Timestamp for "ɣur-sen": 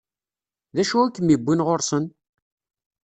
1.65-2.05